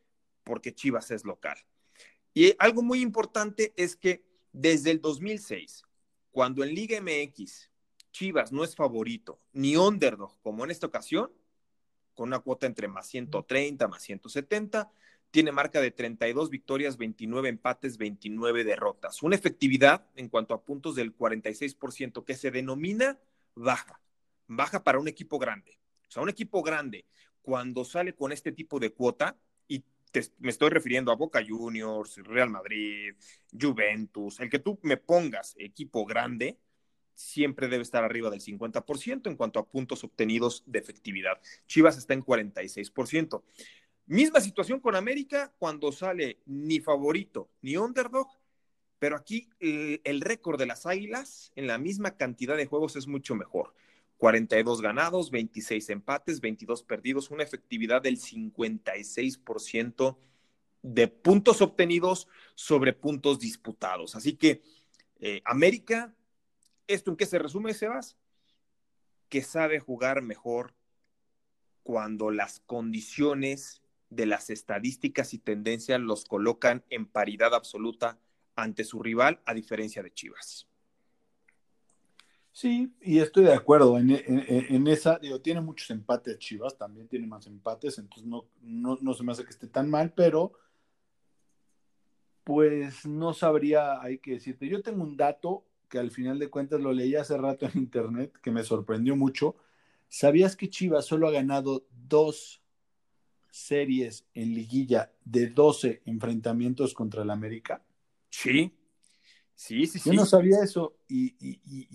[0.44, 1.58] Porque Chivas es local.
[2.34, 5.84] Y algo muy importante es que desde el 2006,
[6.32, 7.70] cuando en Liga MX
[8.12, 11.32] Chivas no es favorito ni underdog, como en esta ocasión,
[12.16, 14.92] con una cuota entre más 130, más 170,
[15.32, 19.22] tiene marca de 32 victorias, 29 empates, 29 derrotas.
[19.24, 23.20] Una efectividad en cuanto a puntos del 46% que se denomina
[23.56, 24.00] baja.
[24.48, 25.80] Baja para un equipo grande.
[26.08, 27.06] O sea, un equipo grande,
[27.42, 29.38] cuando sale con este tipo de cuota,
[29.68, 29.84] y
[30.40, 33.14] me estoy refiriendo a Boca Juniors, Real Madrid,
[33.52, 36.58] Juventus, el que tú me pongas equipo grande,
[37.14, 41.42] siempre debe estar arriba del 50% en cuanto a puntos obtenidos de efectividad.
[41.66, 43.44] Chivas está en 46%.
[44.08, 48.28] Misma situación con América cuando sale ni favorito ni underdog,
[49.00, 53.06] pero aquí el, el récord de las Águilas en la misma cantidad de juegos es
[53.06, 53.74] mucho mejor.
[54.18, 60.18] 42 ganados, 26 empates, 22 perdidos, una efectividad del 56%
[60.82, 64.16] de puntos obtenidos sobre puntos disputados.
[64.16, 64.64] Así que
[65.20, 66.16] eh, América,
[66.88, 68.18] ¿esto en qué se resume, Sebas?
[69.30, 70.74] Que sabe jugar mejor
[71.84, 78.20] cuando las condiciones de las estadísticas y tendencias los colocan en paridad absoluta
[78.56, 80.68] ante su rival, a diferencia de Chivas.
[82.52, 85.20] Sí, y estoy de acuerdo en, esa.
[85.20, 89.32] Digo, tiene muchos empates Chivas, también tiene más empates, entonces no, no, no se me
[89.32, 90.54] hace que esté tan mal, pero
[92.44, 94.68] pues no sabría, hay que decirte.
[94.68, 98.34] Yo tengo un dato que al final de cuentas lo leí hace rato en internet,
[98.42, 99.58] que me sorprendió mucho.
[100.08, 102.64] ¿Sabías que Chivas solo ha ganado dos
[103.58, 107.84] series en liguilla de 12 enfrentamientos contra el América?
[108.32, 108.74] Sí,
[109.56, 110.00] sí, sí, sí.
[110.04, 111.88] Yo no sabía eso y, y- y-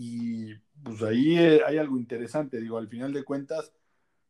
[0.51, 2.61] y, pues ahí eh, hay algo interesante.
[2.61, 3.73] Digo, al final de cuentas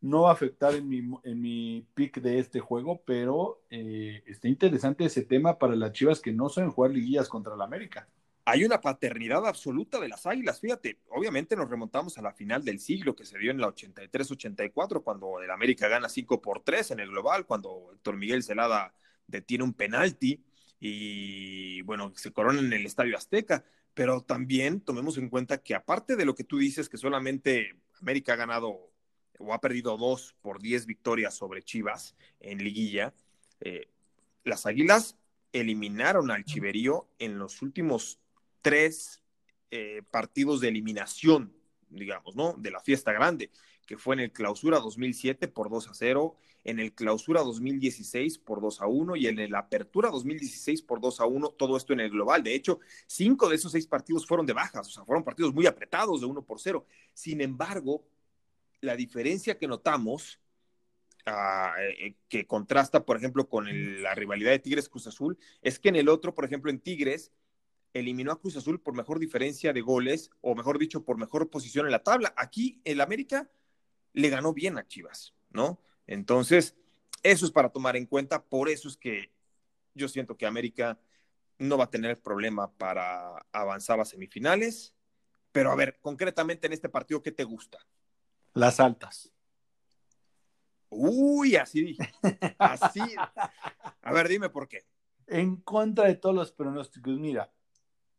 [0.01, 4.49] no va a afectar en mi, en mi pick de este juego, pero eh, está
[4.49, 8.09] interesante ese tema para las Chivas que no saben jugar liguillas contra el América.
[8.45, 12.81] Hay una paternidad absoluta de las Águilas, fíjate, obviamente nos remontamos a la final del
[12.81, 17.01] siglo que se dio en la 83-84, cuando el América gana 5 por 3 en
[17.01, 18.95] el global, cuando Héctor Miguel Celada
[19.29, 20.43] detiene un penalti
[20.81, 26.17] y bueno, se corona en el Estadio Azteca, pero también tomemos en cuenta que aparte
[26.17, 28.91] de lo que tú dices, que solamente América ha ganado
[29.39, 33.15] o ha perdido 2 por 10 victorias sobre Chivas en liguilla,
[33.61, 33.89] eh,
[34.43, 35.17] las Águilas
[35.53, 38.19] eliminaron al Chiverío en los últimos
[38.63, 39.23] tres
[39.71, 41.55] eh, partidos de eliminación,
[41.89, 42.55] digamos, ¿no?
[42.55, 43.51] De la fiesta grande,
[43.87, 48.61] que fue en el clausura 2007 por 2 a 0, en el clausura 2016 por
[48.61, 52.01] 2 a 1 y en el apertura 2016 por 2 a 1, todo esto en
[52.01, 52.43] el global.
[52.43, 55.67] De hecho, cinco de esos seis partidos fueron de bajas, o sea, fueron partidos muy
[55.67, 56.87] apretados de 1 por 0.
[57.13, 58.07] Sin embargo,
[58.81, 60.39] la diferencia que notamos
[61.25, 65.89] Uh, eh, que contrasta, por ejemplo, con la rivalidad de Tigres Cruz Azul, es que
[65.89, 67.31] en el otro, por ejemplo, en Tigres,
[67.95, 71.87] eliminó a Cruz Azul por mejor diferencia de goles, o mejor dicho, por mejor posición
[71.87, 72.33] en la tabla.
[72.37, 73.51] Aquí el América
[74.13, 75.81] le ganó bien a Chivas, ¿no?
[76.07, 76.75] Entonces,
[77.23, 79.33] eso es para tomar en cuenta, por eso es que
[79.95, 80.99] yo siento que América
[81.59, 84.95] no va a tener problema para avanzar a semifinales.
[85.53, 87.79] Pero a ver, concretamente en este partido, ¿qué te gusta?
[88.55, 89.33] Las altas.
[90.89, 92.13] Uy, así dije.
[92.59, 93.01] Así.
[94.03, 94.85] A ver, dime por qué.
[95.27, 97.51] En contra de todos los pronósticos, mira,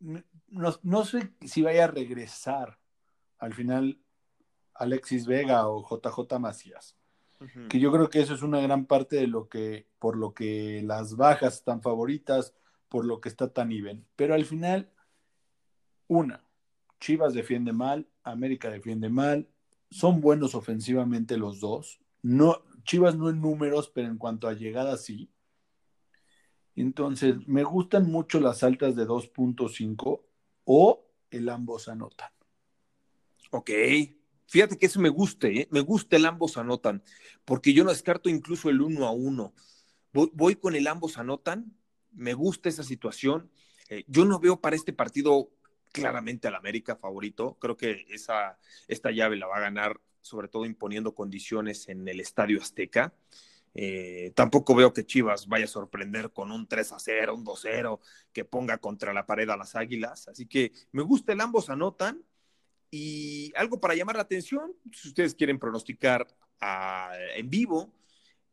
[0.04, 2.80] no, no sé si vaya a regresar
[3.40, 4.00] al final
[4.76, 6.98] Alexis Vega o JJ Macías.
[7.68, 10.82] Que yo creo que eso es una gran parte de lo que, por lo que
[10.86, 12.56] las bajas están favoritas,
[12.88, 14.06] por lo que está tan even.
[14.16, 14.90] Pero al final,
[16.08, 16.46] una,
[17.02, 19.50] Chivas defiende mal, América defiende mal,
[19.92, 22.00] son buenos ofensivamente los dos.
[22.22, 25.30] No, Chivas no en números, pero en cuanto a llegada sí.
[26.76, 30.22] Entonces, me gustan mucho las altas de 2.5
[30.66, 32.32] o el ambos anotan.
[33.52, 33.70] Ok,
[34.48, 35.68] fíjate que eso me gusta, ¿eh?
[35.70, 37.04] me gusta el ambos anotan,
[37.46, 39.54] porque yo no descarto incluso el uno a uno.
[40.12, 41.76] Voy, con el ambos anotan,
[42.12, 43.52] me gusta esa situación.
[43.90, 45.50] Eh, yo no veo para este partido
[45.92, 47.58] claramente al América favorito.
[47.60, 52.20] Creo que esa, esta llave la va a ganar, sobre todo imponiendo condiciones en el
[52.20, 53.14] Estadio Azteca.
[53.76, 57.60] Eh, tampoco veo que Chivas vaya a sorprender con un 3 a 0, un 2
[57.62, 58.02] 0,
[58.32, 60.28] que ponga contra la pared a las águilas.
[60.28, 62.24] Así que me gusta el ambos anotan.
[62.92, 66.28] Y algo para llamar la atención, si ustedes quieren pronosticar
[67.36, 67.92] en vivo,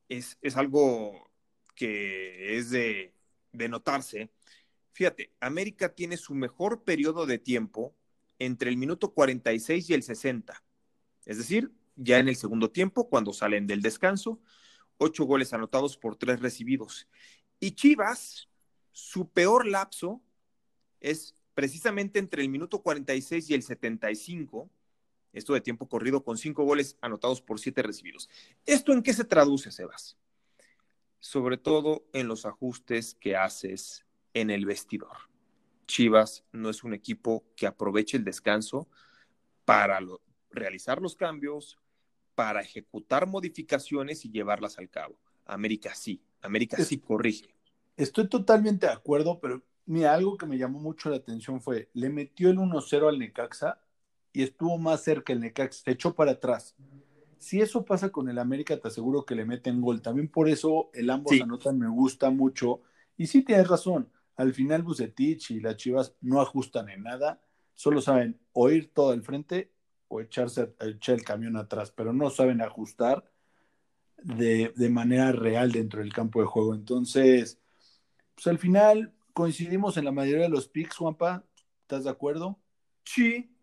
[0.09, 1.31] es, es, algo
[1.75, 3.15] que es de,
[3.53, 4.31] de notarse.
[4.93, 7.95] Fíjate, América tiene su mejor periodo de tiempo
[8.39, 10.65] entre el minuto 46 y el 60.
[11.27, 14.41] Es decir, ya en el segundo tiempo, cuando salen del descanso,
[15.01, 17.09] ocho goles anotados por tres recibidos.
[17.59, 18.49] Y Chivas,
[18.93, 20.21] su peor lapso
[21.01, 24.71] es precisamente entre el minuto 46 y el 75,
[25.33, 28.29] esto de tiempo corrido, con cinco goles anotados por siete recibidos.
[28.67, 30.19] ¿Esto en qué se traduce, Sebas?
[31.19, 35.17] Sobre todo en los ajustes que haces en el vestidor.
[35.87, 38.89] Chivas no es un equipo que aproveche el descanso
[39.65, 40.01] para
[40.51, 41.79] realizar los cambios,
[42.41, 45.15] para ejecutar modificaciones y llevarlas al cabo.
[45.45, 47.55] América sí, América sí corrige.
[47.99, 52.09] Estoy totalmente de acuerdo, pero mira, algo que me llamó mucho la atención fue, le
[52.09, 53.79] metió el 1-0 al Necaxa
[54.33, 56.75] y estuvo más cerca el Necaxa, se echó para atrás.
[57.37, 60.01] Si eso pasa con el América, te aseguro que le meten gol.
[60.01, 62.81] También por eso el ambos anotan me gusta mucho.
[63.19, 67.43] Y sí tienes razón, al final Bucetich y las Chivas no ajustan en nada,
[67.75, 69.73] solo saben oír todo el frente
[70.11, 73.31] o echarse, echar el camión atrás, pero no saben ajustar
[74.25, 76.75] de, manera real dentro del campo de juego.
[76.75, 77.61] Entonces,
[78.35, 81.45] pues al final coincidimos en la mayoría de los picks, Juanpa.
[81.83, 82.59] ¿Estás de acuerdo?
[83.05, 83.55] Sí.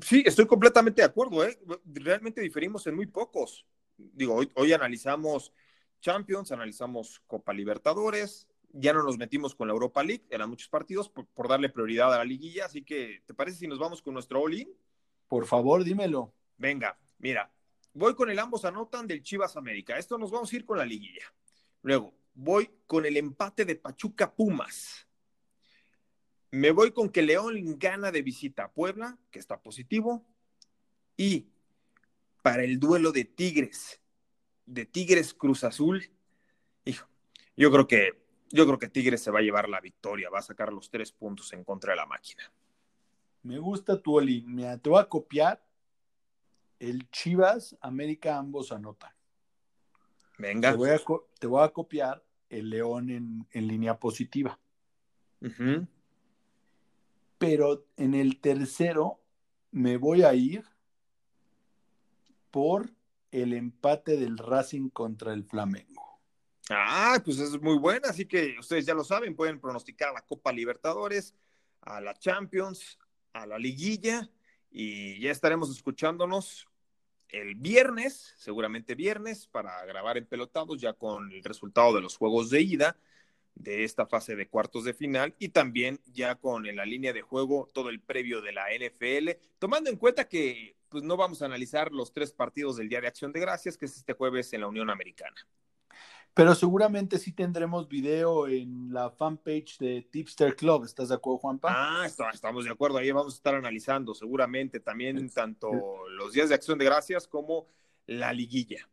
[0.00, 1.44] Sí, estoy completamente de acuerdo.
[1.44, 1.58] ¿eh?
[1.84, 3.66] Realmente diferimos en muy pocos.
[3.98, 5.52] Digo, hoy analizamos
[6.00, 11.08] Champions, analizamos Copa Libertadores, ya no nos metimos con la Europa League, eran muchos partidos
[11.08, 14.40] por, darle prioridad a la liguilla, así que, ¿te parece si nos vamos con nuestro
[14.40, 14.68] all-in?
[15.28, 16.32] Por favor, dímelo.
[16.56, 17.52] Venga, mira,
[17.92, 19.98] voy con el ambos anotan del Chivas América.
[19.98, 21.24] Esto nos vamos a ir con la liguilla.
[21.82, 25.06] Luego, voy con el empate de Pachuca Pumas.
[26.50, 30.26] Me voy con que León gana de visita a Puebla, que está positivo.
[31.16, 31.48] Y
[32.42, 34.00] para el duelo de Tigres,
[34.66, 36.10] de Tigres Cruz Azul,
[36.84, 37.08] hijo,
[37.56, 38.20] yo creo que
[38.50, 41.12] yo creo que Tigres se va a llevar la victoria, va a sacar los tres
[41.12, 42.50] puntos en contra de la máquina.
[43.42, 44.44] Me gusta tu Oli.
[44.82, 45.64] te voy a copiar.
[46.78, 49.12] El Chivas, América, ambos anotan.
[50.38, 50.70] Venga.
[50.72, 54.58] Te voy a, copiar el León en, línea positiva.
[57.38, 59.20] Pero en el tercero
[59.70, 60.64] me voy a ir
[62.50, 62.90] por
[63.30, 65.89] el empate del Racing contra el Flamengo.
[66.72, 70.22] Ah, pues es muy buena, así que ustedes ya lo saben, pueden pronosticar a la
[70.22, 71.34] Copa Libertadores,
[71.80, 72.96] a la Champions,
[73.32, 74.30] a la liguilla
[74.70, 76.68] y ya estaremos escuchándonos
[77.28, 82.50] el viernes, seguramente viernes, para grabar en pelotados ya con el resultado de los juegos
[82.50, 82.96] de ida
[83.56, 87.22] de esta fase de cuartos de final y también ya con en la línea de
[87.22, 91.46] juego todo el previo de la NFL, tomando en cuenta que pues no vamos a
[91.46, 94.60] analizar los tres partidos del Día de Acción de Gracias, que es este jueves en
[94.60, 95.36] la Unión Americana.
[96.40, 100.84] Pero seguramente sí tendremos video en la fanpage de Tipster Club.
[100.84, 101.68] ¿Estás de acuerdo, Juanpa?
[101.70, 102.96] Ah, estamos de acuerdo.
[102.96, 105.70] Ahí vamos a estar analizando seguramente también tanto
[106.08, 107.66] los días de acción de gracias como
[108.06, 108.88] la liguilla.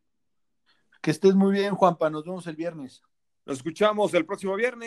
[1.00, 2.10] Que estés muy bien, Juanpa.
[2.10, 3.02] Nos vemos el viernes.
[3.46, 4.86] Nos escuchamos el próximo viernes.